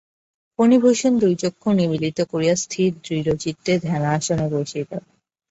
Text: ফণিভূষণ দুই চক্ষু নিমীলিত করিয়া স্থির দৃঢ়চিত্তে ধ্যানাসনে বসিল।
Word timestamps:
ফণিভূষণ 0.59 1.13
দুই 1.21 1.33
চক্ষু 1.41 1.69
নিমীলিত 1.77 2.19
করিয়া 2.31 2.55
স্থির 2.63 2.89
দৃঢ়চিত্তে 3.05 3.71
ধ্যানাসনে 3.83 4.45
বসিল। 4.53 4.89